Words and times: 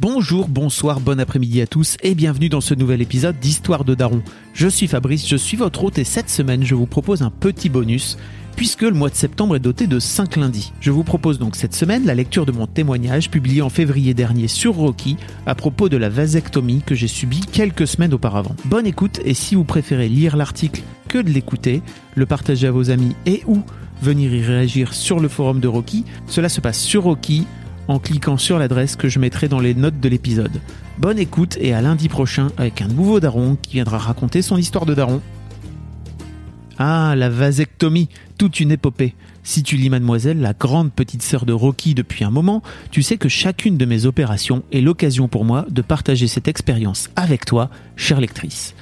Bonjour, 0.00 0.48
bonsoir, 0.48 0.98
bon 0.98 1.20
après-midi 1.20 1.62
à 1.62 1.68
tous 1.68 1.96
et 2.02 2.16
bienvenue 2.16 2.48
dans 2.48 2.60
ce 2.60 2.74
nouvel 2.74 3.00
épisode 3.00 3.38
d'Histoire 3.38 3.84
de 3.84 3.94
Daron. 3.94 4.22
Je 4.52 4.66
suis 4.66 4.88
Fabrice, 4.88 5.28
je 5.28 5.36
suis 5.36 5.56
votre 5.56 5.84
hôte 5.84 5.98
et 5.98 6.04
cette 6.04 6.28
semaine 6.28 6.64
je 6.64 6.74
vous 6.74 6.86
propose 6.86 7.22
un 7.22 7.30
petit 7.30 7.68
bonus 7.68 8.18
puisque 8.56 8.82
le 8.82 8.90
mois 8.90 9.08
de 9.08 9.14
septembre 9.14 9.54
est 9.54 9.60
doté 9.60 9.86
de 9.86 10.00
5 10.00 10.34
lundis. 10.34 10.72
Je 10.80 10.90
vous 10.90 11.04
propose 11.04 11.38
donc 11.38 11.54
cette 11.54 11.76
semaine 11.76 12.06
la 12.06 12.16
lecture 12.16 12.44
de 12.44 12.50
mon 12.50 12.66
témoignage 12.66 13.30
publié 13.30 13.62
en 13.62 13.68
février 13.68 14.14
dernier 14.14 14.48
sur 14.48 14.74
Rocky 14.74 15.16
à 15.46 15.54
propos 15.54 15.88
de 15.88 15.96
la 15.96 16.08
vasectomie 16.08 16.82
que 16.84 16.96
j'ai 16.96 17.06
subie 17.06 17.40
quelques 17.40 17.86
semaines 17.86 18.14
auparavant. 18.14 18.56
Bonne 18.64 18.86
écoute 18.86 19.20
et 19.24 19.34
si 19.34 19.54
vous 19.54 19.64
préférez 19.64 20.08
lire 20.08 20.36
l'article 20.36 20.82
que 21.06 21.18
de 21.18 21.30
l'écouter, 21.30 21.82
le 22.16 22.26
partager 22.26 22.66
à 22.66 22.72
vos 22.72 22.90
amis 22.90 23.14
et 23.26 23.44
ou 23.46 23.62
venir 24.02 24.34
y 24.34 24.42
réagir 24.42 24.92
sur 24.92 25.20
le 25.20 25.28
forum 25.28 25.60
de 25.60 25.68
Rocky, 25.68 26.04
cela 26.26 26.48
se 26.48 26.60
passe 26.60 26.80
sur 26.80 27.04
Rocky 27.04 27.46
en 27.88 27.98
cliquant 27.98 28.36
sur 28.36 28.58
l'adresse 28.58 28.96
que 28.96 29.08
je 29.08 29.18
mettrai 29.18 29.48
dans 29.48 29.60
les 29.60 29.74
notes 29.74 30.00
de 30.00 30.08
l'épisode. 30.08 30.60
Bonne 30.98 31.18
écoute 31.18 31.56
et 31.60 31.74
à 31.74 31.82
lundi 31.82 32.08
prochain 32.08 32.48
avec 32.56 32.82
un 32.82 32.88
nouveau 32.88 33.20
daron 33.20 33.56
qui 33.60 33.74
viendra 33.74 33.98
raconter 33.98 34.42
son 34.42 34.56
histoire 34.56 34.86
de 34.86 34.94
daron. 34.94 35.20
Ah, 36.78 37.14
la 37.16 37.28
vasectomie, 37.28 38.08
toute 38.38 38.60
une 38.60 38.72
épopée. 38.72 39.14
Si 39.42 39.62
tu 39.62 39.76
lis 39.76 39.90
Mademoiselle, 39.90 40.40
la 40.40 40.54
grande 40.54 40.92
petite 40.92 41.22
sœur 41.22 41.44
de 41.44 41.52
Rocky 41.52 41.94
depuis 41.94 42.24
un 42.24 42.30
moment, 42.30 42.62
tu 42.90 43.02
sais 43.02 43.18
que 43.18 43.28
chacune 43.28 43.76
de 43.76 43.84
mes 43.84 44.06
opérations 44.06 44.62
est 44.72 44.80
l'occasion 44.80 45.28
pour 45.28 45.44
moi 45.44 45.66
de 45.68 45.82
partager 45.82 46.26
cette 46.26 46.48
expérience 46.48 47.10
avec 47.14 47.44
toi, 47.44 47.68
chère 47.94 48.20
lectrice. 48.20 48.74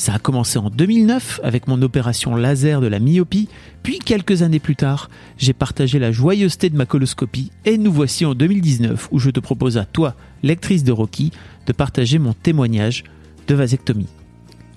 Ça 0.00 0.14
a 0.14 0.18
commencé 0.18 0.58
en 0.58 0.70
2009 0.70 1.40
avec 1.44 1.68
mon 1.68 1.82
opération 1.82 2.34
laser 2.34 2.80
de 2.80 2.86
la 2.86 3.00
myopie, 3.00 3.50
puis 3.82 3.98
quelques 3.98 4.40
années 4.40 4.58
plus 4.58 4.74
tard, 4.74 5.10
j'ai 5.36 5.52
partagé 5.52 5.98
la 5.98 6.10
joyeuseté 6.10 6.70
de 6.70 6.76
ma 6.78 6.86
coloscopie 6.86 7.50
et 7.66 7.76
nous 7.76 7.92
voici 7.92 8.24
en 8.24 8.34
2019 8.34 9.10
où 9.12 9.18
je 9.18 9.28
te 9.28 9.40
propose 9.40 9.76
à 9.76 9.84
toi, 9.84 10.14
lectrice 10.42 10.84
de 10.84 10.92
Rocky, 10.92 11.32
de 11.66 11.74
partager 11.74 12.18
mon 12.18 12.32
témoignage 12.32 13.04
de 13.46 13.54
vasectomie. 13.54 14.08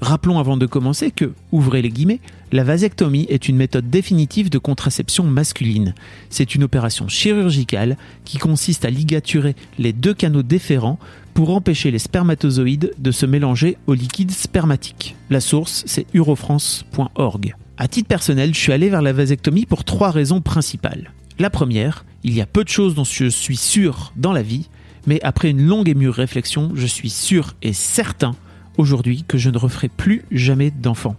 Rappelons 0.01 0.39
avant 0.39 0.57
de 0.57 0.65
commencer 0.65 1.09
que, 1.09 1.31
ouvrez 1.53 1.81
les 1.81 1.89
guillemets, 1.89 2.19
la 2.51 2.65
vasectomie 2.65 3.25
est 3.29 3.47
une 3.47 3.55
méthode 3.55 3.89
définitive 3.89 4.49
de 4.49 4.57
contraception 4.57 5.23
masculine. 5.23 5.95
C'est 6.29 6.53
une 6.53 6.63
opération 6.63 7.07
chirurgicale 7.07 7.95
qui 8.25 8.39
consiste 8.39 8.83
à 8.83 8.89
ligaturer 8.89 9.55
les 9.79 9.93
deux 9.93 10.13
canaux 10.13 10.43
déférents 10.43 10.99
pour 11.33 11.49
empêcher 11.55 11.91
les 11.91 11.99
spermatozoïdes 11.99 12.93
de 12.97 13.11
se 13.11 13.25
mélanger 13.25 13.77
au 13.87 13.93
liquide 13.93 14.31
spermatique. 14.31 15.15
La 15.29 15.39
source, 15.39 15.83
c'est 15.87 16.05
urofrance.org. 16.13 17.55
À 17.77 17.87
titre 17.87 18.07
personnel, 18.07 18.53
je 18.53 18.59
suis 18.59 18.71
allé 18.71 18.89
vers 18.89 19.01
la 19.01 19.13
vasectomie 19.13 19.65
pour 19.65 19.83
trois 19.83 20.11
raisons 20.11 20.41
principales. 20.41 21.11
La 21.39 21.49
première, 21.49 22.05
il 22.23 22.33
y 22.33 22.41
a 22.41 22.45
peu 22.45 22.63
de 22.63 22.69
choses 22.69 22.95
dont 22.95 23.03
je 23.03 23.25
suis 23.25 23.57
sûr 23.57 24.13
dans 24.15 24.31
la 24.31 24.43
vie, 24.43 24.69
mais 25.07 25.19
après 25.23 25.49
une 25.49 25.65
longue 25.65 25.89
et 25.89 25.95
mûre 25.95 26.13
réflexion, 26.13 26.71
je 26.75 26.85
suis 26.85 27.09
sûr 27.09 27.55
et 27.61 27.73
certain 27.73 28.35
aujourd'hui 28.77 29.25
que 29.27 29.37
je 29.37 29.49
ne 29.49 29.57
referai 29.57 29.89
plus 29.89 30.23
jamais 30.31 30.71
d'enfants. 30.71 31.15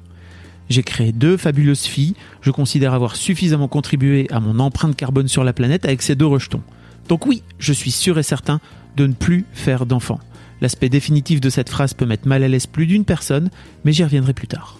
J'ai 0.71 0.83
créé 0.83 1.13
deux 1.13 1.37
fabuleuses 1.37 1.83
filles, 1.83 2.15
je 2.41 2.51
considère 2.51 2.95
avoir 2.95 3.17
suffisamment 3.17 3.69
contribué 3.69 4.27
à 4.31 4.41
mon 4.41 4.59
empreinte 4.61 4.97
carbone 4.97 5.29
sur 5.29 5.45
la 5.45 5.53
planète 5.53 5.85
avec 5.85 6.01
ces 6.01 6.15
deux 6.15 6.27
rejetons. 6.27 6.63
Donc 7.09 7.27
oui, 7.27 7.43
je 7.59 7.73
suis 7.73 7.91
sûr 7.91 8.19
et 8.19 8.23
certain 8.23 8.61
de 8.97 9.07
ne 9.07 9.13
plus 9.13 9.45
faire 9.53 9.87
d'enfants. 9.87 10.21
L'aspect 10.61 10.89
définitif 10.89 11.41
de 11.41 11.51
cette 11.51 11.69
phrase 11.69 11.95
peut 11.95 12.07
mettre 12.07 12.29
mal 12.29 12.43
à 12.43 12.49
l'aise 12.49 12.67
plus 12.67 12.87
d'une 12.87 13.05
personne, 13.05 13.51
mais 13.85 13.93
j'y 13.93 14.05
reviendrai 14.05 14.33
plus 14.33 14.47
tard. 14.47 14.79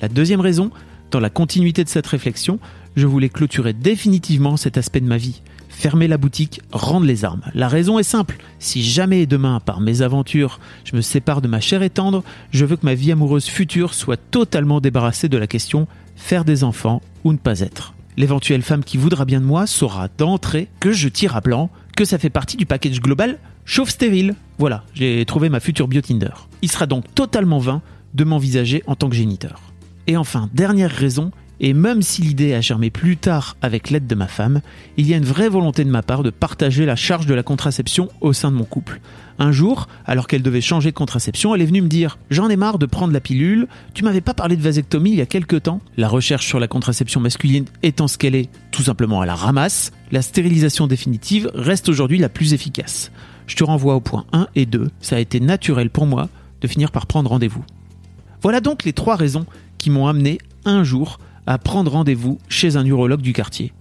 La 0.00 0.08
deuxième 0.08 0.40
raison, 0.40 0.70
dans 1.10 1.20
la 1.20 1.30
continuité 1.30 1.84
de 1.84 1.88
cette 1.88 2.06
réflexion, 2.06 2.58
je 2.96 3.06
voulais 3.06 3.28
clôturer 3.28 3.72
définitivement 3.72 4.56
cet 4.56 4.78
aspect 4.78 5.00
de 5.00 5.06
ma 5.06 5.16
vie 5.16 5.42
fermer 5.78 6.08
la 6.08 6.18
boutique, 6.18 6.60
rendre 6.72 7.06
les 7.06 7.24
armes. 7.24 7.42
La 7.54 7.68
raison 7.68 8.00
est 8.00 8.02
simple, 8.02 8.38
si 8.58 8.82
jamais 8.82 9.26
demain, 9.26 9.60
par 9.60 9.80
mes 9.80 10.02
aventures, 10.02 10.58
je 10.84 10.96
me 10.96 11.00
sépare 11.00 11.40
de 11.40 11.46
ma 11.46 11.60
chère 11.60 11.84
et 11.84 11.90
tendre, 11.90 12.24
je 12.50 12.64
veux 12.64 12.76
que 12.76 12.84
ma 12.84 12.94
vie 12.94 13.12
amoureuse 13.12 13.46
future 13.46 13.94
soit 13.94 14.18
totalement 14.30 14.80
débarrassée 14.80 15.28
de 15.28 15.38
la 15.38 15.46
question 15.46 15.86
faire 16.16 16.44
des 16.44 16.64
enfants 16.64 17.00
ou 17.22 17.32
ne 17.32 17.38
pas 17.38 17.60
être. 17.60 17.94
L'éventuelle 18.16 18.62
femme 18.62 18.82
qui 18.82 18.96
voudra 18.96 19.24
bien 19.24 19.40
de 19.40 19.46
moi 19.46 19.68
saura 19.68 20.08
d'entrée 20.18 20.66
que 20.80 20.90
je 20.90 21.08
tire 21.08 21.36
à 21.36 21.40
blanc, 21.40 21.70
que 21.98 22.04
ça 22.04 22.16
fait 22.16 22.30
partie 22.30 22.56
du 22.56 22.64
package 22.64 23.00
global 23.00 23.40
chauffe 23.64 23.88
stérile. 23.88 24.36
Voilà, 24.58 24.84
j'ai 24.94 25.24
trouvé 25.24 25.48
ma 25.48 25.58
future 25.58 25.88
bio-Tinder. 25.88 26.30
Il 26.62 26.70
sera 26.70 26.86
donc 26.86 27.12
totalement 27.12 27.58
vain 27.58 27.82
de 28.14 28.22
m'envisager 28.22 28.84
en 28.86 28.94
tant 28.94 29.08
que 29.08 29.16
géniteur. 29.16 29.60
Et 30.06 30.16
enfin, 30.16 30.48
dernière 30.54 30.92
raison, 30.92 31.32
et 31.60 31.74
même 31.74 32.02
si 32.02 32.22
l'idée 32.22 32.54
a 32.54 32.60
germé 32.60 32.90
plus 32.90 33.16
tard 33.16 33.56
avec 33.62 33.90
l'aide 33.90 34.06
de 34.06 34.14
ma 34.14 34.28
femme, 34.28 34.60
il 34.96 35.08
y 35.08 35.14
a 35.14 35.16
une 35.16 35.24
vraie 35.24 35.48
volonté 35.48 35.84
de 35.84 35.90
ma 35.90 36.02
part 36.02 36.22
de 36.22 36.30
partager 36.30 36.86
la 36.86 36.96
charge 36.96 37.26
de 37.26 37.34
la 37.34 37.42
contraception 37.42 38.08
au 38.20 38.32
sein 38.32 38.50
de 38.50 38.56
mon 38.56 38.64
couple. 38.64 39.00
Un 39.40 39.52
jour, 39.52 39.86
alors 40.04 40.26
qu'elle 40.26 40.42
devait 40.42 40.60
changer 40.60 40.90
de 40.90 40.96
contraception, 40.96 41.54
elle 41.54 41.62
est 41.62 41.66
venue 41.66 41.82
me 41.82 41.88
dire 41.88 42.18
J'en 42.30 42.48
ai 42.48 42.56
marre 42.56 42.78
de 42.78 42.86
prendre 42.86 43.12
la 43.12 43.20
pilule, 43.20 43.68
tu 43.94 44.04
m'avais 44.04 44.20
pas 44.20 44.34
parlé 44.34 44.56
de 44.56 44.62
vasectomie 44.62 45.12
il 45.12 45.18
y 45.18 45.22
a 45.22 45.26
quelques 45.26 45.62
temps. 45.64 45.80
La 45.96 46.08
recherche 46.08 46.46
sur 46.46 46.58
la 46.58 46.66
contraception 46.66 47.20
masculine 47.20 47.64
étant 47.82 48.08
ce 48.08 48.18
qu'elle 48.18 48.34
est, 48.34 48.50
tout 48.72 48.82
simplement 48.82 49.20
à 49.20 49.26
la 49.26 49.34
ramasse, 49.34 49.92
la 50.10 50.22
stérilisation 50.22 50.86
définitive 50.86 51.50
reste 51.54 51.88
aujourd'hui 51.88 52.18
la 52.18 52.28
plus 52.28 52.52
efficace. 52.52 53.12
Je 53.46 53.56
te 53.56 53.64
renvoie 53.64 53.94
au 53.94 54.00
point 54.00 54.26
1 54.32 54.48
et 54.56 54.66
2, 54.66 54.88
ça 55.00 55.16
a 55.16 55.20
été 55.20 55.40
naturel 55.40 55.90
pour 55.90 56.06
moi 56.06 56.28
de 56.60 56.68
finir 56.68 56.90
par 56.90 57.06
prendre 57.06 57.30
rendez-vous. 57.30 57.64
Voilà 58.42 58.60
donc 58.60 58.84
les 58.84 58.92
trois 58.92 59.16
raisons 59.16 59.46
qui 59.78 59.90
m'ont 59.90 60.06
amené 60.06 60.38
un 60.64 60.82
jour 60.82 61.18
à 61.48 61.56
prendre 61.56 61.90
rendez-vous 61.90 62.38
chez 62.48 62.76
un 62.76 62.84
urologue 62.84 63.22
du 63.22 63.32
quartier. 63.32 63.72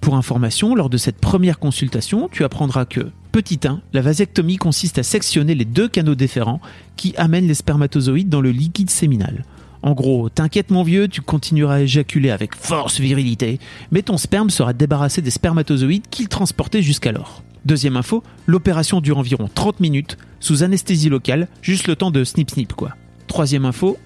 Pour 0.00 0.16
information, 0.16 0.74
lors 0.74 0.88
de 0.88 0.96
cette 0.96 1.18
première 1.18 1.58
consultation, 1.58 2.30
tu 2.32 2.44
apprendras 2.44 2.86
que, 2.86 3.10
petit 3.30 3.60
1, 3.62 3.82
la 3.92 4.00
vasectomie 4.00 4.56
consiste 4.56 4.98
à 4.98 5.02
sectionner 5.02 5.54
les 5.54 5.66
deux 5.66 5.86
canaux 5.86 6.14
déférents 6.14 6.62
qui 6.96 7.14
amènent 7.18 7.46
les 7.46 7.54
spermatozoïdes 7.54 8.30
dans 8.30 8.40
le 8.40 8.50
liquide 8.50 8.88
séminal. 8.88 9.44
En 9.82 9.92
gros, 9.92 10.30
t'inquiète 10.30 10.70
mon 10.70 10.82
vieux, 10.82 11.08
tu 11.08 11.20
continueras 11.20 11.74
à 11.74 11.80
éjaculer 11.80 12.30
avec 12.30 12.54
force 12.54 12.98
virilité, 12.98 13.60
mais 13.90 14.00
ton 14.00 14.16
sperme 14.16 14.48
sera 14.48 14.72
débarrassé 14.72 15.20
des 15.20 15.30
spermatozoïdes 15.30 16.08
qu'il 16.10 16.28
transportait 16.28 16.82
jusqu'alors. 16.82 17.42
Deuxième 17.66 17.98
info, 17.98 18.22
l'opération 18.46 19.02
dure 19.02 19.18
environ 19.18 19.50
30 19.54 19.80
minutes, 19.80 20.16
sous 20.40 20.62
anesthésie 20.62 21.10
locale, 21.10 21.48
juste 21.60 21.86
le 21.86 21.96
temps 21.96 22.10
de 22.10 22.24
snip 22.24 22.50
snip 22.50 22.72
quoi. 22.72 22.96
Troisième 23.26 23.66
info, 23.66 23.98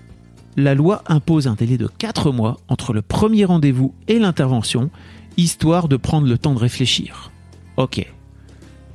la 0.56 0.74
loi 0.74 1.02
impose 1.06 1.46
un 1.46 1.54
délai 1.54 1.78
de 1.78 1.86
4 1.86 2.30
mois 2.32 2.58
entre 2.68 2.92
le 2.92 3.02
premier 3.02 3.44
rendez-vous 3.44 3.94
et 4.08 4.18
l'intervention, 4.18 4.90
histoire 5.36 5.88
de 5.88 5.96
prendre 5.96 6.28
le 6.28 6.38
temps 6.38 6.54
de 6.54 6.58
réfléchir. 6.58 7.30
Ok. 7.76 8.06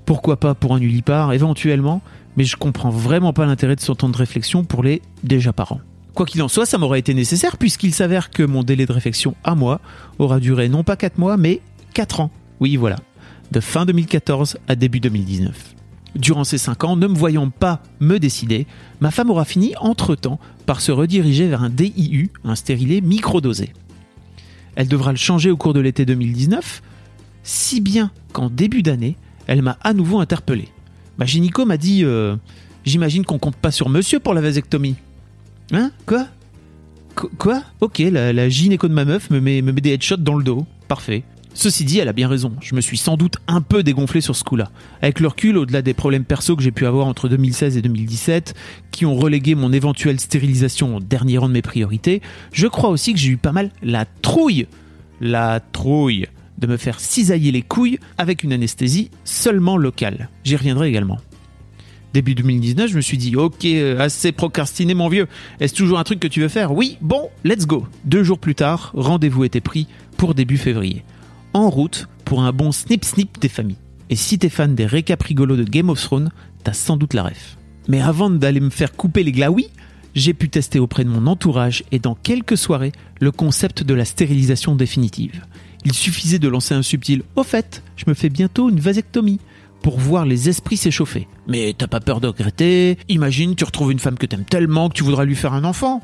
Pourquoi 0.05 0.37
pas 0.37 0.55
pour 0.55 0.73
un 0.73 0.79
nullipare, 0.79 1.33
éventuellement, 1.33 2.01
mais 2.37 2.43
je 2.43 2.55
comprends 2.55 2.89
vraiment 2.89 3.33
pas 3.33 3.45
l'intérêt 3.45 3.75
de 3.75 3.81
ce 3.81 3.91
temps 3.91 4.09
de 4.09 4.17
réflexion 4.17 4.63
pour 4.63 4.83
les 4.83 5.01
déjà 5.23 5.53
parents. 5.53 5.81
Quoi 6.13 6.25
qu'il 6.25 6.41
en 6.41 6.47
soit, 6.47 6.65
ça 6.65 6.77
m'aurait 6.77 6.99
été 6.99 7.13
nécessaire 7.13 7.57
puisqu'il 7.57 7.93
s'avère 7.93 8.29
que 8.29 8.43
mon 8.43 8.63
délai 8.63 8.85
de 8.85 8.93
réflexion 8.93 9.35
à 9.43 9.55
moi 9.55 9.79
aura 10.17 10.39
duré 10.39 10.69
non 10.69 10.83
pas 10.83 10.95
4 10.95 11.17
mois, 11.17 11.37
mais 11.37 11.61
4 11.93 12.21
ans. 12.21 12.31
Oui, 12.59 12.75
voilà. 12.75 12.97
De 13.51 13.59
fin 13.59 13.85
2014 13.85 14.57
à 14.67 14.75
début 14.75 14.99
2019. 14.99 15.75
Durant 16.19 16.43
ces 16.43 16.57
5 16.57 16.83
ans, 16.83 16.95
ne 16.97 17.07
me 17.07 17.15
voyant 17.15 17.49
pas 17.49 17.81
me 18.01 18.19
décider, 18.19 18.67
ma 18.99 19.09
femme 19.09 19.29
aura 19.29 19.45
fini 19.45 19.73
entre-temps 19.79 20.39
par 20.65 20.81
se 20.81 20.91
rediriger 20.91 21.47
vers 21.47 21.63
un 21.63 21.69
DIU, 21.69 22.29
un 22.43 22.55
stérilet 22.55 22.99
microdosé. 22.99 23.71
Elle 24.75 24.89
devra 24.89 25.11
le 25.11 25.17
changer 25.17 25.49
au 25.49 25.55
cours 25.55 25.73
de 25.73 25.79
l'été 25.79 26.05
2019, 26.05 26.81
si 27.43 27.79
bien 27.79 28.11
qu'en 28.33 28.49
début 28.49 28.83
d'année, 28.83 29.15
elle 29.47 29.61
m'a 29.61 29.77
à 29.81 29.93
nouveau 29.93 30.19
interpellé. 30.19 30.67
Ma 31.17 31.25
gynéco 31.25 31.65
m'a 31.65 31.77
dit 31.77 32.03
euh, 32.03 32.35
J'imagine 32.83 33.23
qu'on 33.23 33.39
compte 33.39 33.55
pas 33.55 33.71
sur 33.71 33.87
monsieur 33.87 34.19
pour 34.19 34.33
la 34.33 34.41
vasectomie. 34.41 34.95
Hein? 35.71 35.91
Quoi? 36.05 36.27
Quoi? 37.15 37.63
Ok, 37.79 37.99
la, 37.99 38.49
gynéco 38.49 38.89
de 38.89 38.93
ma 38.93 39.05
meuf 39.05 39.29
me 39.29 39.39
met 39.39 39.61
des 39.61 39.93
headshots 39.93 40.17
dans 40.17 40.35
le 40.35 40.43
dos. 40.43 40.65
Parfait. 40.89 41.23
Ceci 41.59 41.83
dit, 41.83 41.99
elle 41.99 42.07
a 42.07 42.13
bien 42.13 42.29
raison. 42.29 42.53
Je 42.61 42.73
me 42.73 42.79
suis 42.79 42.95
sans 42.95 43.17
doute 43.17 43.35
un 43.47 43.59
peu 43.59 43.83
dégonflé 43.83 44.21
sur 44.21 44.33
ce 44.33 44.45
coup-là. 44.45 44.71
Avec 45.01 45.19
le 45.19 45.27
recul, 45.27 45.57
au-delà 45.57 45.81
des 45.81 45.93
problèmes 45.93 46.23
perso 46.23 46.55
que 46.55 46.63
j'ai 46.63 46.71
pu 46.71 46.85
avoir 46.85 47.05
entre 47.05 47.27
2016 47.27 47.75
et 47.75 47.81
2017, 47.81 48.53
qui 48.91 49.05
ont 49.05 49.17
relégué 49.17 49.55
mon 49.55 49.73
éventuelle 49.73 50.21
stérilisation 50.21 50.95
au 50.95 50.99
dernier 51.01 51.37
rang 51.37 51.49
de 51.49 51.53
mes 51.53 51.61
priorités, 51.61 52.21
je 52.53 52.65
crois 52.65 52.89
aussi 52.89 53.11
que 53.11 53.19
j'ai 53.19 53.31
eu 53.31 53.35
pas 53.35 53.51
mal 53.51 53.71
la 53.83 54.05
trouille, 54.05 54.67
la 55.19 55.59
trouille 55.59 56.27
de 56.59 56.67
me 56.67 56.77
faire 56.77 57.01
cisailler 57.01 57.51
les 57.51 57.61
couilles 57.61 57.99
avec 58.17 58.43
une 58.43 58.53
anesthésie 58.53 59.11
seulement 59.25 59.75
locale. 59.75 60.29
J'y 60.45 60.55
reviendrai 60.55 60.87
également. 60.87 61.17
Début 62.13 62.35
2019, 62.35 62.89
je 62.89 62.95
me 62.95 63.01
suis 63.01 63.17
dit, 63.17 63.35
ok, 63.35 63.65
assez 63.99 64.31
procrastiné 64.31 64.93
mon 64.93 65.09
vieux. 65.09 65.27
Est-ce 65.59 65.75
toujours 65.75 65.99
un 65.99 66.05
truc 66.05 66.21
que 66.21 66.29
tu 66.29 66.39
veux 66.39 66.47
faire? 66.47 66.71
Oui, 66.71 66.95
bon, 67.01 67.27
let's 67.43 67.67
go. 67.67 67.85
Deux 68.05 68.23
jours 68.23 68.39
plus 68.39 68.55
tard, 68.55 68.91
rendez-vous 68.93 69.43
était 69.43 69.59
pris 69.59 69.87
pour 70.15 70.35
début 70.35 70.55
février. 70.57 71.03
En 71.53 71.69
route 71.69 72.07
pour 72.25 72.43
un 72.43 72.51
bon 72.51 72.71
snip 72.71 73.03
snip 73.03 73.39
des 73.39 73.49
familles. 73.49 73.77
Et 74.09 74.15
si 74.15 74.37
t'es 74.37 74.49
fan 74.49 74.75
des 74.75 74.85
récaps 74.85 75.23
rigolos 75.25 75.55
de 75.55 75.63
Game 75.63 75.89
of 75.89 76.01
Thrones, 76.01 76.31
t'as 76.63 76.73
sans 76.73 76.95
doute 76.95 77.13
la 77.13 77.23
ref. 77.23 77.57
Mais 77.87 78.01
avant 78.01 78.29
d'aller 78.29 78.59
me 78.59 78.69
faire 78.69 78.93
couper 78.93 79.23
les 79.23 79.31
glaouis, 79.31 79.69
j'ai 80.13 80.33
pu 80.33 80.49
tester 80.49 80.79
auprès 80.79 81.03
de 81.03 81.09
mon 81.09 81.27
entourage 81.27 81.83
et 81.91 81.99
dans 81.99 82.15
quelques 82.15 82.57
soirées 82.57 82.91
le 83.19 83.31
concept 83.31 83.83
de 83.83 83.93
la 83.93 84.05
stérilisation 84.05 84.75
définitive. 84.75 85.43
Il 85.85 85.93
suffisait 85.93 86.39
de 86.39 86.47
lancer 86.47 86.75
un 86.75 86.81
subtil 86.81 87.23
Au 87.35 87.43
fait, 87.43 87.83
je 87.95 88.05
me 88.07 88.13
fais 88.13 88.29
bientôt 88.29 88.69
une 88.69 88.79
vasectomie 88.79 89.39
pour 89.81 89.97
voir 89.97 90.25
les 90.25 90.49
esprits 90.49 90.77
s'échauffer. 90.77 91.27
Mais 91.47 91.73
t'as 91.77 91.87
pas 91.87 91.99
peur 91.99 92.21
de 92.21 92.27
regretter? 92.27 92.97
Imagine, 93.07 93.55
tu 93.55 93.63
retrouves 93.63 93.91
une 93.91 93.99
femme 93.99 94.17
que 94.17 94.25
t'aimes 94.25 94.45
tellement 94.45 94.89
que 94.89 94.95
tu 94.95 95.03
voudras 95.03 95.25
lui 95.25 95.35
faire 95.35 95.53
un 95.53 95.63
enfant 95.63 96.01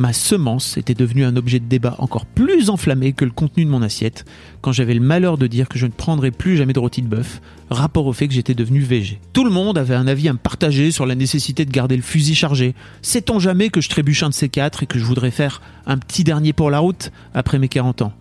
ma 0.00 0.14
semence 0.14 0.78
était 0.78 0.94
devenue 0.94 1.26
un 1.26 1.36
objet 1.36 1.60
de 1.60 1.66
débat 1.66 1.94
encore 1.98 2.24
plus 2.24 2.70
enflammé 2.70 3.12
que 3.12 3.26
le 3.26 3.30
contenu 3.30 3.66
de 3.66 3.70
mon 3.70 3.82
assiette 3.82 4.24
quand 4.62 4.72
j'avais 4.72 4.94
le 4.94 5.00
malheur 5.00 5.36
de 5.36 5.46
dire 5.46 5.68
que 5.68 5.78
je 5.78 5.84
ne 5.84 5.92
prendrais 5.92 6.30
plus 6.30 6.56
jamais 6.56 6.72
de 6.72 6.78
rôti 6.78 7.02
de 7.02 7.06
bœuf, 7.06 7.42
rapport 7.68 8.06
au 8.06 8.14
fait 8.14 8.26
que 8.26 8.32
j'étais 8.32 8.54
devenu 8.54 8.80
végé. 8.80 9.20
Tout 9.34 9.44
le 9.44 9.50
monde 9.50 9.76
avait 9.76 9.94
un 9.94 10.06
avis 10.06 10.30
à 10.30 10.32
me 10.32 10.38
partager 10.38 10.90
sur 10.90 11.04
la 11.04 11.14
nécessité 11.14 11.66
de 11.66 11.70
garder 11.70 11.96
le 11.96 12.02
fusil 12.02 12.34
chargé. 12.34 12.74
Sait-on 13.02 13.38
jamais 13.40 13.68
que 13.68 13.82
je 13.82 13.90
trébuche 13.90 14.22
un 14.22 14.30
de 14.30 14.34
ces 14.34 14.48
quatre 14.48 14.82
et 14.82 14.86
que 14.86 14.98
je 14.98 15.04
voudrais 15.04 15.30
faire 15.30 15.60
un 15.84 15.98
petit 15.98 16.24
dernier 16.24 16.54
pour 16.54 16.70
la 16.70 16.78
route 16.78 17.12
après 17.34 17.58
mes 17.58 17.68
40 17.68 18.00
ans? 18.00 18.14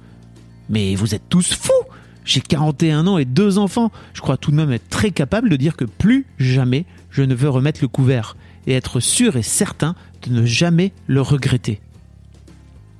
Mais 0.70 0.96
vous 0.96 1.16
êtes 1.16 1.30
tous 1.30 1.54
fous 1.54 1.72
j'ai 2.26 2.42
41 2.42 3.08
ans 3.08 3.18
et 3.18 3.26
deux 3.26 3.58
enfants. 3.58 3.92
Je 4.14 4.22
crois 4.22 4.38
tout 4.38 4.52
de 4.52 4.56
même 4.56 4.72
être 4.72 4.88
très 4.90 5.10
capable 5.10 5.50
de 5.50 5.56
dire 5.56 5.76
que 5.76 5.86
plus 5.86 6.28
jamais 6.38 6.86
je 7.10 7.24
ne 7.24 7.34
veux 7.34 7.50
remettre 7.50 7.80
le 7.82 7.88
couvert 7.88 8.36
et 8.68 8.74
être 8.74 9.00
sûr 9.00 9.36
et 9.36 9.44
certain 9.44 9.96
de 10.28 10.32
ne 10.34 10.46
jamais 10.46 10.92
le 11.08 11.22
regretter. 11.22 11.80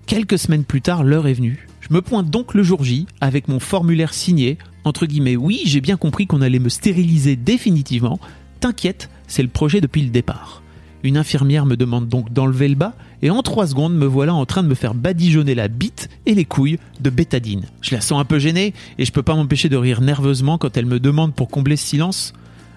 Quelques 0.06 0.40
semaines 0.40 0.64
plus 0.64 0.82
tard, 0.82 1.04
l'heure 1.04 1.28
est 1.28 1.34
venue. 1.34 1.68
Je 1.82 1.94
me 1.94 2.02
pointe 2.02 2.30
donc 2.30 2.54
le 2.54 2.64
jour 2.64 2.84
J 2.84 3.06
avec 3.22 3.48
mon 3.48 3.60
formulaire 3.60 4.14
signé, 4.14 4.58
entre 4.84 5.06
guillemets, 5.06 5.36
oui, 5.36 5.62
j'ai 5.66 5.82
bien 5.82 5.98
compris 5.98 6.28
qu'on 6.28 6.42
allait 6.42 6.60
me 6.60 6.70
stériliser 6.70 7.36
définitivement. 7.36 8.20
T'inquiète, 8.60 9.10
c'est 9.28 9.44
le 9.44 9.50
projet 9.50 9.82
depuis 9.82 10.02
le 10.02 10.10
départ. 10.10 10.64
Une 11.04 11.18
infirmière 11.18 11.66
me 11.66 11.78
demande 11.78 12.10
donc 12.10 12.34
d'enlever 12.34 12.68
le 12.68 12.76
bas, 12.76 12.94
et 13.22 13.30
en 13.30 13.42
trois 13.42 13.68
secondes 13.68 13.96
me 13.96 14.06
voilà 14.06 14.34
en 14.34 14.46
train 14.46 14.64
de 14.64 14.68
me 14.68 14.76
faire 14.76 14.94
badigeonner 14.94 15.56
la 15.56 15.68
bite 15.68 16.10
et 16.26 16.36
les 16.36 16.46
couilles 16.46 16.80
de 17.00 17.10
bétadine. 17.10 17.66
Je 17.82 17.96
la 17.96 18.02
sens 18.02 18.20
un 18.20 18.26
peu 18.26 18.40
gênée, 18.40 18.74
et 18.98 19.06
je 19.06 19.12
peux 19.12 19.24
pas 19.24 19.36
m'empêcher 19.36 19.70
de 19.70 19.78
rire 19.78 20.02
nerveusement 20.02 20.58
quand 20.58 20.76
elle 20.76 20.86
me 20.86 21.00
demande 21.00 21.34
pour 21.34 21.48
combler 21.48 21.78
ce 21.78 21.86
silence 21.86 22.34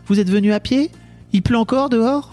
Vous 0.07 0.21
êtes 0.21 0.31
venu 0.31 0.53
à 0.53 0.61
pied? 0.61 0.91
Il 1.33 1.43
pleut 1.43 1.59
encore 1.59 1.89
dehors? 1.89 2.32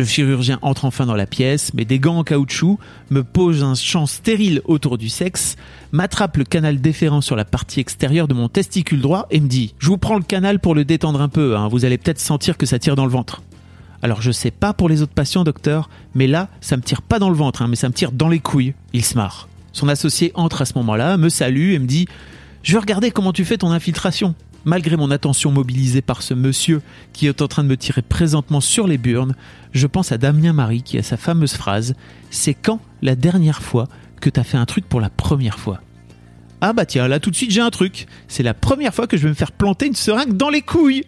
Le 0.00 0.06
chirurgien 0.06 0.58
entre 0.62 0.86
enfin 0.86 1.06
dans 1.06 1.14
la 1.14 1.26
pièce, 1.26 1.74
met 1.74 1.84
des 1.84 1.98
gants 1.98 2.18
en 2.18 2.24
caoutchouc, 2.24 2.78
me 3.10 3.22
pose 3.22 3.62
un 3.62 3.74
champ 3.74 4.06
stérile 4.06 4.62
autour 4.64 4.98
du 4.98 5.08
sexe, 5.08 5.56
m'attrape 5.92 6.38
le 6.38 6.44
canal 6.44 6.80
déférent 6.80 7.20
sur 7.20 7.36
la 7.36 7.44
partie 7.44 7.80
extérieure 7.80 8.26
de 8.26 8.34
mon 8.34 8.48
testicule 8.48 9.00
droit 9.00 9.26
et 9.30 9.40
me 9.40 9.46
dit 9.46 9.74
Je 9.78 9.88
vous 9.88 9.98
prends 9.98 10.16
le 10.16 10.24
canal 10.24 10.58
pour 10.58 10.74
le 10.74 10.84
détendre 10.84 11.20
un 11.20 11.28
peu, 11.28 11.56
hein. 11.56 11.68
vous 11.68 11.84
allez 11.84 11.98
peut-être 11.98 12.18
sentir 12.18 12.56
que 12.56 12.66
ça 12.66 12.78
tire 12.78 12.96
dans 12.96 13.04
le 13.04 13.12
ventre. 13.12 13.42
Alors 14.02 14.22
je 14.22 14.32
sais 14.32 14.50
pas 14.50 14.72
pour 14.72 14.88
les 14.88 15.02
autres 15.02 15.12
patients, 15.12 15.44
docteur, 15.44 15.90
mais 16.14 16.26
là, 16.26 16.48
ça 16.60 16.76
me 16.76 16.82
tire 16.82 17.02
pas 17.02 17.18
dans 17.18 17.28
le 17.28 17.36
ventre, 17.36 17.60
hein, 17.62 17.68
mais 17.68 17.76
ça 17.76 17.88
me 17.88 17.94
tire 17.94 18.12
dans 18.12 18.28
les 18.28 18.40
couilles. 18.40 18.74
Il 18.94 19.04
se 19.04 19.16
marre. 19.16 19.48
Son 19.72 19.88
associé 19.88 20.32
entre 20.34 20.62
à 20.62 20.64
ce 20.64 20.74
moment-là, 20.78 21.18
me 21.18 21.28
salue 21.28 21.72
et 21.72 21.78
me 21.78 21.86
dit 21.86 22.08
Je 22.62 22.72
veux 22.72 22.80
regarder 22.80 23.10
comment 23.10 23.32
tu 23.32 23.44
fais 23.44 23.58
ton 23.58 23.70
infiltration. 23.70 24.34
Malgré 24.64 24.96
mon 24.96 25.10
attention 25.10 25.50
mobilisée 25.52 26.02
par 26.02 26.22
ce 26.22 26.34
monsieur 26.34 26.82
qui 27.12 27.26
est 27.26 27.40
en 27.40 27.48
train 27.48 27.64
de 27.64 27.68
me 27.68 27.76
tirer 27.76 28.02
présentement 28.02 28.60
sur 28.60 28.86
les 28.86 28.98
burnes, 28.98 29.34
je 29.72 29.86
pense 29.86 30.12
à 30.12 30.18
Damien 30.18 30.52
Marie 30.52 30.82
qui 30.82 30.98
a 30.98 31.02
sa 31.02 31.16
fameuse 31.16 31.54
phrase 31.54 31.94
C'est 32.30 32.54
quand 32.54 32.80
la 33.00 33.16
dernière 33.16 33.62
fois 33.62 33.88
que 34.20 34.28
t'as 34.28 34.44
fait 34.44 34.58
un 34.58 34.66
truc 34.66 34.86
pour 34.86 35.00
la 35.00 35.08
première 35.08 35.58
fois? 35.58 35.80
Ah 36.60 36.74
bah 36.74 36.84
tiens, 36.84 37.08
là 37.08 37.20
tout 37.20 37.30
de 37.30 37.36
suite 37.36 37.52
j'ai 37.52 37.62
un 37.62 37.70
truc. 37.70 38.06
C'est 38.28 38.42
la 38.42 38.52
première 38.52 38.94
fois 38.94 39.06
que 39.06 39.16
je 39.16 39.22
vais 39.22 39.30
me 39.30 39.34
faire 39.34 39.52
planter 39.52 39.86
une 39.86 39.94
seringue 39.94 40.36
dans 40.36 40.50
les 40.50 40.60
couilles. 40.60 41.04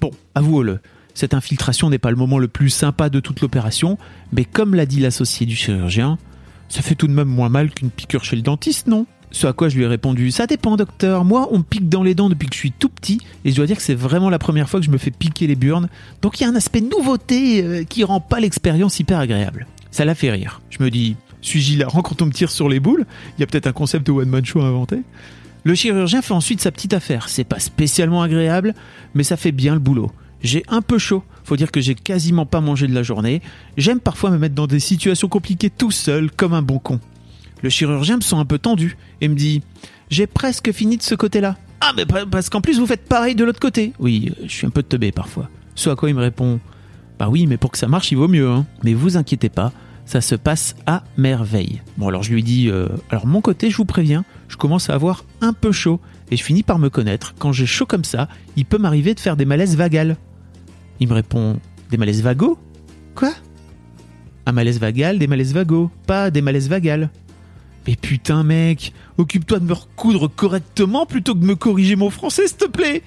Bon, 0.00 0.10
avouez-le, 0.34 0.80
cette 1.14 1.34
infiltration 1.34 1.88
n'est 1.88 1.98
pas 1.98 2.10
le 2.10 2.16
moment 2.16 2.38
le 2.38 2.48
plus 2.48 2.70
sympa 2.70 3.08
de 3.08 3.20
toute 3.20 3.40
l'opération, 3.40 3.96
mais 4.32 4.44
comme 4.44 4.74
l'a 4.74 4.86
dit 4.86 4.98
l'associé 4.98 5.46
du 5.46 5.54
chirurgien, 5.54 6.18
ça 6.68 6.82
fait 6.82 6.96
tout 6.96 7.06
de 7.06 7.12
même 7.12 7.28
moins 7.28 7.48
mal 7.48 7.70
qu'une 7.70 7.90
piqûre 7.90 8.24
chez 8.24 8.34
le 8.34 8.42
dentiste, 8.42 8.88
non? 8.88 9.06
Ce 9.32 9.46
à 9.46 9.52
quoi 9.52 9.68
je 9.68 9.76
lui 9.76 9.84
ai 9.84 9.86
répondu 9.86 10.30
Ça 10.30 10.46
dépend, 10.46 10.76
docteur. 10.76 11.24
Moi, 11.24 11.48
on 11.50 11.58
me 11.58 11.62
pique 11.62 11.88
dans 11.88 12.02
les 12.02 12.14
dents 12.14 12.28
depuis 12.28 12.48
que 12.48 12.54
je 12.54 12.60
suis 12.60 12.72
tout 12.72 12.88
petit, 12.88 13.20
et 13.44 13.50
je 13.50 13.56
dois 13.56 13.66
dire 13.66 13.76
que 13.76 13.82
c'est 13.82 13.94
vraiment 13.94 14.30
la 14.30 14.38
première 14.38 14.68
fois 14.68 14.78
que 14.78 14.86
je 14.86 14.90
me 14.90 14.98
fais 14.98 15.10
piquer 15.10 15.46
les 15.46 15.56
burnes. 15.56 15.88
Donc 16.20 16.38
il 16.38 16.44
y 16.44 16.46
a 16.46 16.50
un 16.50 16.54
aspect 16.54 16.82
nouveauté 16.82 17.64
euh, 17.64 17.84
qui 17.84 18.04
rend 18.04 18.20
pas 18.20 18.40
l'expérience 18.40 19.00
hyper 19.00 19.18
agréable. 19.18 19.66
Ça 19.90 20.04
l'a 20.04 20.14
fait 20.14 20.30
rire. 20.30 20.60
Je 20.70 20.82
me 20.82 20.90
dis 20.90 21.16
Suis-je 21.40 21.72
hilarant 21.72 22.02
quand 22.02 22.22
on 22.22 22.26
me 22.26 22.32
tire 22.32 22.50
sur 22.50 22.68
les 22.68 22.80
boules? 22.80 23.06
Il 23.36 23.40
y 23.40 23.44
a 23.44 23.46
peut-être 23.46 23.66
un 23.66 23.72
concept 23.72 24.06
de 24.06 24.12
one-man 24.12 24.44
show 24.44 24.60
à 24.60 24.66
inventer. 24.66 25.00
Le 25.64 25.74
chirurgien 25.74 26.22
fait 26.22 26.34
ensuite 26.34 26.60
sa 26.60 26.70
petite 26.70 26.92
affaire. 26.92 27.28
C'est 27.28 27.44
pas 27.44 27.58
spécialement 27.58 28.22
agréable, 28.22 28.74
mais 29.14 29.22
ça 29.22 29.36
fait 29.36 29.52
bien 29.52 29.74
le 29.74 29.80
boulot. 29.80 30.10
J'ai 30.42 30.64
un 30.68 30.82
peu 30.82 30.98
chaud. 30.98 31.22
Faut 31.44 31.56
dire 31.56 31.70
que 31.70 31.80
j'ai 31.80 31.94
quasiment 31.94 32.46
pas 32.46 32.60
mangé 32.60 32.86
de 32.86 32.94
la 32.94 33.02
journée. 33.02 33.42
J'aime 33.76 34.00
parfois 34.00 34.30
me 34.30 34.38
mettre 34.38 34.54
dans 34.54 34.66
des 34.66 34.80
situations 34.80 35.28
compliquées 35.28 35.70
tout 35.70 35.90
seul, 35.90 36.30
comme 36.30 36.52
un 36.52 36.62
bon 36.62 36.78
con. 36.78 37.00
Le 37.62 37.70
chirurgien 37.70 38.16
me 38.16 38.22
sent 38.22 38.36
un 38.36 38.44
peu 38.44 38.58
tendu 38.58 38.96
et 39.20 39.28
me 39.28 39.34
dit 39.34 39.62
J'ai 40.10 40.26
presque 40.26 40.72
fini 40.72 40.96
de 40.96 41.02
ce 41.02 41.14
côté-là. 41.14 41.56
Ah, 41.80 41.92
mais 41.96 42.06
parce 42.06 42.50
qu'en 42.50 42.60
plus 42.60 42.78
vous 42.78 42.86
faites 42.86 43.08
pareil 43.08 43.34
de 43.34 43.44
l'autre 43.44 43.60
côté. 43.60 43.92
Oui, 43.98 44.32
je 44.44 44.52
suis 44.52 44.66
un 44.66 44.70
peu 44.70 44.82
teubé 44.82 45.12
parfois. 45.12 45.48
Ce 45.74 45.90
à 45.90 45.96
quoi 45.96 46.10
il 46.10 46.14
me 46.14 46.20
répond 46.20 46.60
Bah 47.18 47.28
oui, 47.28 47.46
mais 47.46 47.56
pour 47.56 47.72
que 47.72 47.78
ça 47.78 47.88
marche, 47.88 48.12
il 48.12 48.16
vaut 48.16 48.28
mieux. 48.28 48.48
Hein. 48.48 48.66
Mais 48.84 48.94
vous 48.94 49.16
inquiétez 49.16 49.48
pas, 49.48 49.72
ça 50.04 50.20
se 50.20 50.34
passe 50.34 50.74
à 50.86 51.04
merveille. 51.16 51.82
Bon, 51.96 52.08
alors 52.08 52.22
je 52.22 52.32
lui 52.32 52.42
dis 52.42 52.68
euh, 52.68 52.88
Alors, 53.10 53.26
mon 53.26 53.40
côté, 53.40 53.70
je 53.70 53.76
vous 53.76 53.84
préviens, 53.84 54.24
je 54.48 54.56
commence 54.56 54.90
à 54.90 54.94
avoir 54.94 55.24
un 55.40 55.52
peu 55.52 55.72
chaud 55.72 56.00
et 56.30 56.36
je 56.36 56.44
finis 56.44 56.62
par 56.62 56.78
me 56.78 56.90
connaître. 56.90 57.34
Quand 57.38 57.52
j'ai 57.52 57.66
chaud 57.66 57.86
comme 57.86 58.04
ça, 58.04 58.28
il 58.56 58.64
peut 58.64 58.78
m'arriver 58.78 59.14
de 59.14 59.20
faire 59.20 59.36
des 59.36 59.44
malaises 59.44 59.76
vagales. 59.76 60.16
Il 61.00 61.08
me 61.08 61.14
répond 61.14 61.58
Des 61.90 61.96
malaises 61.96 62.22
vagaux? 62.22 62.58
Quoi? 63.14 63.32
Un 64.46 64.52
malaise 64.52 64.80
vagal, 64.80 65.18
des 65.18 65.26
malaises 65.28 65.54
vagaux, 65.54 65.90
pas 66.06 66.30
des 66.30 66.42
malaises 66.42 66.68
vagales. 66.68 67.10
Mais 67.86 67.96
putain 67.96 68.42
mec, 68.44 68.92
occupe-toi 69.18 69.58
de 69.58 69.64
me 69.64 69.72
recoudre 69.72 70.30
correctement 70.34 71.06
plutôt 71.06 71.34
que 71.34 71.40
de 71.40 71.46
me 71.46 71.56
corriger 71.56 71.96
mon 71.96 72.10
français 72.10 72.46
s'il 72.46 72.56
te 72.56 72.66
plaît 72.66 73.02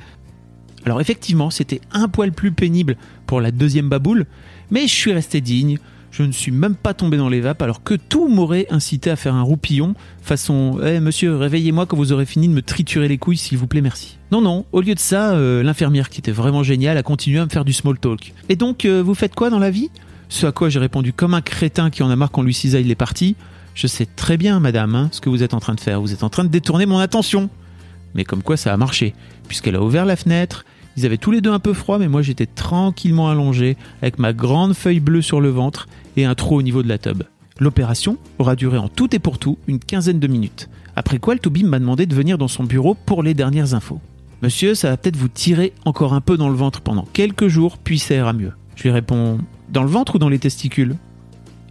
Alors 0.86 1.02
effectivement, 1.02 1.50
c'était 1.50 1.82
un 1.92 2.08
poil 2.08 2.32
plus 2.32 2.52
pénible 2.52 2.98
pour 3.26 3.42
la 3.42 3.52
deuxième 3.52 3.90
baboule, 3.90 4.26
mais 4.72 4.82
je 4.82 4.94
suis 4.94 5.14
resté 5.14 5.42
digne, 5.42 5.78
je 6.12 6.24
ne 6.24 6.32
suis 6.32 6.52
même 6.52 6.76
pas 6.76 6.94
tombé 6.94 7.18
dans 7.18 7.28
les 7.28 7.42
vapes 7.42 7.62
alors 7.62 7.84
que 7.84 7.94
tout 7.94 8.30
m'aurait 8.30 8.68
incité 8.70 9.10
à 9.10 9.18
faire 9.18 9.36
un 9.36 9.42
roupillon 9.42 9.96
façon 10.22 10.80
Eh 10.86 11.02
monsieur, 11.02 11.36
réveillez-moi 11.36 11.86
quand 11.86 11.98
vous 11.98 12.14
aurez 12.14 12.26
fini 12.26 12.48
de 12.48 12.54
me 12.54 12.62
triturer 12.62 13.10
les 13.10 13.18
couilles 13.18 13.38
s'il 13.38 13.58
vous 13.58 13.68
plaît 13.68 13.82
merci. 13.82 14.18
Non 14.32 14.42
non, 14.42 14.66
au 14.72 14.82
lieu 14.82 14.96
de 14.96 15.00
ça, 15.00 15.34
euh, 15.34 15.62
l'infirmière 15.62 16.10
qui 16.10 16.20
était 16.20 16.32
vraiment 16.32 16.64
géniale 16.64 16.98
a 16.98 17.04
continué 17.04 17.40
à 17.40 17.46
me 17.46 17.50
faire 17.50 17.66
du 17.66 17.74
small 17.74 18.00
talk. 18.00 18.34
Et 18.48 18.56
donc, 18.56 18.86
euh, 18.86 19.04
vous 19.04 19.14
faites 19.14 19.36
quoi 19.36 19.50
dans 19.50 19.60
la 19.60 19.72
vie? 19.72 19.90
Ce 20.30 20.46
à 20.46 20.52
quoi 20.52 20.70
j'ai 20.70 20.80
répondu 20.80 21.14
comme 21.14 21.34
un 21.34 21.42
crétin 21.42 21.90
qui 21.90 22.02
en 22.02 22.10
a 22.10 22.16
marre 22.16 22.32
qu'on 22.32 22.44
lui 22.44 22.54
cisaille 22.54 22.86
les 22.86 22.96
parties. 22.96 23.36
Je 23.76 23.88
sais 23.88 24.06
très 24.06 24.38
bien, 24.38 24.62
madame, 24.62 24.96
hein, 24.96 25.10
ce 25.12 25.20
que 25.20 25.30
vous 25.30 25.44
êtes 25.44 25.54
en 25.54 25.60
train 25.60 25.76
de 25.76 25.82
faire. 25.82 26.00
Vous 26.00 26.14
êtes 26.14 26.24
en 26.24 26.30
train 26.30 26.46
de 26.46 26.50
détourner 26.50 26.86
mon 26.86 26.98
attention. 26.98 27.50
Mais 28.16 28.24
comme 28.24 28.42
quoi 28.42 28.56
ça 28.56 28.74
a 28.74 28.78
marché, 28.78 29.14
puisqu'elle 29.50 29.76
a 29.76 29.84
ouvert 29.84 30.06
la 30.06 30.16
fenêtre. 30.16 30.66
Ils 30.96 31.06
avaient 31.06 31.18
tous 31.18 31.32
les 31.32 31.42
deux 31.42 31.52
un 31.52 31.60
peu 31.60 31.74
froid, 31.74 32.00
mais 32.00 32.08
moi 32.08 32.22
j'étais 32.22 32.46
tranquillement 32.46 33.30
allongé, 33.30 33.76
avec 34.02 34.18
ma 34.18 34.32
grande 34.32 34.74
feuille 34.74 35.02
bleue 35.02 35.22
sur 35.22 35.42
le 35.42 35.50
ventre 35.50 35.88
et 36.16 36.24
un 36.24 36.36
trou 36.36 36.56
au 36.56 36.62
niveau 36.62 36.84
de 36.84 36.88
la 36.88 36.98
tube. 36.98 37.24
L'opération 37.60 38.18
aura 38.40 38.56
duré 38.56 38.78
en 38.78 38.88
tout 38.88 39.14
et 39.14 39.20
pour 39.20 39.40
tout 39.40 39.58
une 39.68 39.80
quinzaine 39.80 40.20
de 40.20 40.28
minutes. 40.28 40.70
Après 40.96 41.20
quoi, 41.20 41.36
le 41.36 41.66
m'a 41.66 41.80
demandé 41.80 42.06
de 42.06 42.16
venir 42.16 42.38
dans 42.38 42.48
son 42.48 42.64
bureau 42.64 42.96
pour 43.06 43.24
les 43.24 43.34
dernières 43.34 43.74
infos. 43.74 44.00
Monsieur, 44.42 44.74
ça 44.74 44.90
va 44.90 44.98
peut-être 44.98 45.18
vous 45.18 45.28
tirer 45.28 45.74
encore 45.84 46.14
un 46.14 46.22
peu 46.22 46.38
dans 46.38 46.50
le 46.50 46.56
ventre 46.56 46.80
pendant 46.80 47.08
quelques 47.12 47.50
jours, 47.50 47.78
puis 47.78 48.00
ça 48.00 48.16
ira 48.16 48.32
mieux. 48.32 48.54
Je 48.76 48.84
lui 48.84 48.92
réponds 48.92 49.40
Dans 49.70 49.84
le 49.84 49.90
ventre 49.90 50.16
ou 50.16 50.20
dans 50.20 50.30
les 50.30 50.40
testicules? 50.40 50.96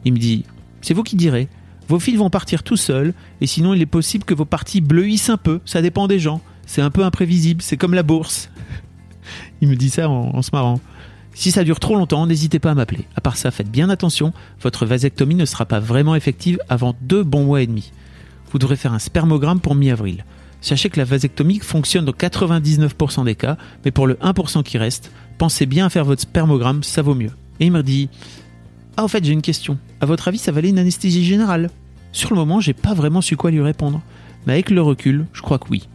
Il 0.04 0.12
me 0.12 0.18
dit 0.18 0.44
C'est 0.82 0.92
vous 0.92 1.02
qui 1.02 1.16
direz. 1.16 1.48
Vos 1.88 1.98
fils 1.98 2.16
vont 2.16 2.30
partir 2.30 2.62
tout 2.62 2.76
seuls, 2.76 3.12
et 3.40 3.46
sinon 3.46 3.74
il 3.74 3.82
est 3.82 3.86
possible 3.86 4.24
que 4.24 4.34
vos 4.34 4.44
parties 4.44 4.80
bleuissent 4.80 5.30
un 5.30 5.36
peu, 5.36 5.60
ça 5.64 5.82
dépend 5.82 6.06
des 6.06 6.18
gens. 6.18 6.40
C'est 6.66 6.82
un 6.82 6.90
peu 6.90 7.04
imprévisible, 7.04 7.62
c'est 7.62 7.76
comme 7.76 7.94
la 7.94 8.02
bourse. 8.02 8.50
il 9.60 9.68
me 9.68 9.76
dit 9.76 9.90
ça 9.90 10.08
en, 10.08 10.40
se 10.42 10.50
marrant. 10.52 10.80
Si 11.34 11.50
ça 11.50 11.64
dure 11.64 11.80
trop 11.80 11.96
longtemps, 11.96 12.26
n'hésitez 12.26 12.58
pas 12.58 12.70
à 12.70 12.74
m'appeler. 12.74 13.06
À 13.16 13.20
part 13.20 13.36
ça, 13.36 13.50
faites 13.50 13.70
bien 13.70 13.90
attention, 13.90 14.32
votre 14.62 14.86
vasectomie 14.86 15.34
ne 15.34 15.44
sera 15.44 15.66
pas 15.66 15.80
vraiment 15.80 16.14
effective 16.14 16.58
avant 16.68 16.94
deux 17.02 17.24
bons 17.24 17.44
mois 17.44 17.60
et 17.60 17.66
demi. 17.66 17.92
Vous 18.50 18.58
devrez 18.58 18.76
faire 18.76 18.92
un 18.92 18.98
spermogramme 18.98 19.60
pour 19.60 19.74
mi-avril. 19.74 20.24
Sachez 20.60 20.88
que 20.88 20.98
la 20.98 21.04
vasectomie 21.04 21.58
fonctionne 21.58 22.06
dans 22.06 22.12
99% 22.12 23.24
des 23.24 23.34
cas, 23.34 23.58
mais 23.84 23.90
pour 23.90 24.06
le 24.06 24.14
1% 24.14 24.62
qui 24.62 24.78
reste, 24.78 25.10
pensez 25.36 25.66
bien 25.66 25.86
à 25.86 25.90
faire 25.90 26.06
votre 26.06 26.22
spermogramme, 26.22 26.82
ça 26.82 27.02
vaut 27.02 27.14
mieux. 27.14 27.32
Et 27.60 27.66
il 27.66 27.72
me 27.72 27.82
dit 27.82 28.08
ah, 28.96 29.04
en 29.04 29.08
fait, 29.08 29.24
j'ai 29.24 29.32
une 29.32 29.42
question. 29.42 29.78
À 30.00 30.06
votre 30.06 30.28
avis, 30.28 30.38
ça 30.38 30.52
valait 30.52 30.68
une 30.68 30.78
anesthésie 30.78 31.24
générale? 31.24 31.70
Sur 32.12 32.30
le 32.30 32.36
moment, 32.36 32.60
j'ai 32.60 32.74
pas 32.74 32.94
vraiment 32.94 33.20
su 33.20 33.36
quoi 33.36 33.50
lui 33.50 33.60
répondre. 33.60 34.00
Mais 34.46 34.52
avec 34.52 34.70
le 34.70 34.80
recul, 34.80 35.26
je 35.32 35.42
crois 35.42 35.58
que 35.58 35.68
oui. 35.70 35.88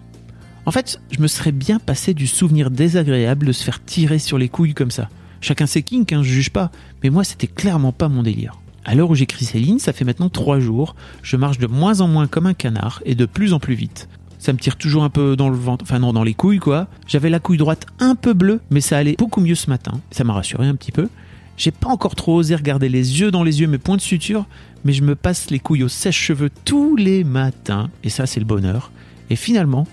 En 0.65 0.72
fait, 0.72 1.01
je 1.10 1.22
me 1.22 1.27
serais 1.27 1.51
bien 1.53 1.79
passé 1.79 2.13
du 2.13 2.27
souvenir 2.27 2.70
désagréable 2.70 3.48
de 3.48 3.51
se 3.53 3.63
faire 3.63 3.84
tirer 3.84 4.20
sur 4.20 4.38
les 4.38 4.50
couilles 4.50 4.74
comme 4.74 4.91
ça. 4.91 5.10
Chacun 5.41 5.65
ses 5.65 5.82
kinks, 5.82 6.12
hein, 6.12 6.22
je 6.22 6.29
juge 6.29 6.50
pas, 6.50 6.72
mais 7.01 7.10
moi 7.10 7.24
c'était 7.24 7.48
clairement 7.48 7.94
pas 7.94 8.10
mon 8.10 8.24
délire. 8.24 8.60
À 8.84 8.94
l'heure 8.94 9.10
où 9.10 9.15
j'écris 9.15 9.46
ces 9.46 9.60
lignes, 9.60 9.79
ça 9.79 9.94
fait 9.94 10.06
maintenant 10.06 10.29
trois 10.29 10.60
jours, 10.60 10.96
je 11.24 11.38
marche 11.38 11.60
de 11.60 11.68
moins 11.68 12.01
en 12.01 12.08
moins 12.08 12.27
comme 12.27 12.46
un 12.46 12.53
canard 12.53 13.01
et 13.06 13.15
de 13.15 13.25
plus 13.25 13.53
en 13.53 13.60
plus 13.60 13.75
vite. 13.75 14.10
Ça 14.38 14.53
me 14.53 14.58
tire 14.58 14.77
toujours 14.77 15.03
un 15.03 15.10
peu 15.10 15.36
dans 15.36 15.50
le 15.50 15.56
ventre, 15.56 15.84
enfin 15.84 16.00
non, 16.00 16.13
dans 16.13 16.24
les 16.24 16.34
couilles 16.34 16.60
quoi. 16.60 16.88
J'avais 17.08 17.29
la 17.29 17.39
couille 17.39 17.58
droite 17.58 17.86
un 18.00 18.15
peu 18.15 18.34
bleue, 18.34 18.62
mais 18.70 18.82
ça 18.82 18.98
allait 18.98 19.15
beaucoup 19.18 19.41
mieux 19.41 19.56
ce 19.56 19.70
matin. 19.70 20.00
Ça 20.12 20.24
m'a 20.24 20.34
rassuré 20.34 20.68
un 20.68 20.75
petit 20.75 20.91
peu. 20.91 21.08
J'ai 21.59 21.71
pas 21.71 21.89
encore 21.89 22.15
trop 22.15 22.37
osé 22.37 22.55
regarder 22.55 22.87
les 22.87 23.19
yeux 23.19 23.31
dans 23.31 23.43
les 23.43 23.59
yeux 23.59 23.67
mes 23.67 23.77
points 23.77 23.97
de 23.97 24.01
suture, 24.01 24.45
mais 24.85 24.93
je 24.93 25.03
me 25.03 25.13
passe 25.13 25.51
les 25.51 25.59
couilles 25.59 25.83
au 25.83 25.89
sèche-cheveux 25.89 26.49
tous 26.63 26.95
les 26.95 27.25
matins, 27.25 27.89
et 28.01 28.09
ça 28.09 28.25
c'est 28.25 28.39
le 28.39 28.45
bonheur. 28.45 28.93
Et 29.29 29.35
finalement, 29.35 29.85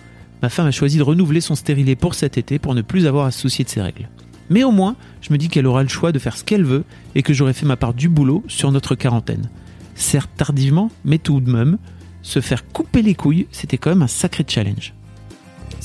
ma 0.43 0.49
femme 0.49 0.69
a 0.69 0.71
choisi 0.71 0.97
de 0.97 1.03
renouveler 1.03 1.41
son 1.41 1.57
stérilet 1.57 1.97
pour 1.97 2.15
cet 2.15 2.39
été 2.39 2.61
pour 2.61 2.77
ne 2.77 2.83
plus 2.83 3.09
avoir 3.09 3.27
à 3.27 3.33
se 3.33 3.41
soucier 3.41 3.65
de 3.65 3.69
ses 3.69 3.83
règles. 3.83 4.09
Mais 4.49 4.63
au 4.63 4.71
moins, 4.71 4.95
je 5.21 5.33
me 5.33 5.39
dis 5.39 5.49
qu'elle 5.49 5.67
aura 5.67 5.83
le 5.83 5.89
choix 5.89 6.13
de 6.13 6.21
faire 6.21 6.37
ce 6.37 6.45
qu'elle 6.45 6.63
veut 6.63 6.85
et 7.17 7.25
que 7.25 7.35
j'aurai 7.35 7.53
fait 7.53 7.67
ma 7.67 7.77
part 7.77 7.95
du 7.95 8.09
boulot 8.09 8.45
sur 8.47 8.71
notre 8.71 8.95
quarantaine. 8.95 9.51
Certes 9.97 10.31
tardivement, 10.37 10.93
mais 11.05 11.19
tout 11.19 11.41
de 11.41 11.51
même, 11.51 11.79
se 12.23 12.41
faire 12.41 12.65
couper 12.69 13.03
les 13.03 13.17
couilles, 13.17 13.49
c'était 13.51 13.77
quand 13.77 13.91
même 13.91 14.03
un 14.03 14.07
sacré 14.07 14.45
challenge. 14.47 14.95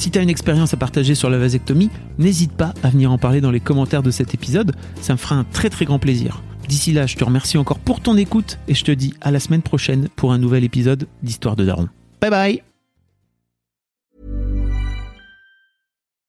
Si 0.01 0.09
tu 0.09 0.17
as 0.17 0.23
une 0.23 0.31
expérience 0.31 0.73
à 0.73 0.77
partager 0.77 1.13
sur 1.13 1.29
la 1.29 1.37
vasectomie, 1.37 1.91
n'hésite 2.17 2.53
pas 2.53 2.73
à 2.81 2.89
venir 2.89 3.11
en 3.11 3.19
parler 3.19 3.39
dans 3.39 3.51
les 3.51 3.59
commentaires 3.59 4.01
de 4.01 4.09
cet 4.09 4.33
épisode, 4.33 4.75
ça 4.99 5.13
me 5.13 5.17
fera 5.19 5.35
un 5.35 5.43
très 5.43 5.69
très 5.69 5.85
grand 5.85 5.99
plaisir. 5.99 6.41
D'ici 6.67 6.91
là, 6.91 7.05
je 7.05 7.15
te 7.15 7.23
remercie 7.23 7.59
encore 7.59 7.77
pour 7.77 8.01
ton 8.01 8.17
écoute 8.17 8.57
et 8.67 8.73
je 8.73 8.83
te 8.83 8.89
dis 8.89 9.13
à 9.21 9.29
la 9.29 9.39
semaine 9.39 9.61
prochaine 9.61 10.09
pour 10.15 10.33
un 10.33 10.39
nouvel 10.39 10.63
épisode 10.63 11.07
d'Histoire 11.21 11.55
de 11.55 11.65
Daron. 11.65 11.87
Bye 12.19 12.31
bye 12.31 12.63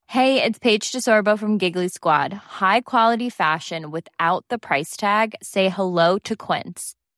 Hey, 0.07 0.43
it's 0.45 0.59
Paige 0.59 0.93
DeSorbo 0.93 1.39
from 1.39 1.57
Giggly 1.57 1.89
Squad. 1.89 2.35
High 2.61 2.83
quality 2.83 3.31
fashion 3.31 3.91
without 3.91 4.45
the 4.51 4.59
price 4.59 4.99
tag. 4.99 5.33
Say 5.41 5.71
hello 5.71 6.19
to 6.25 6.37
Quince. 6.37 6.95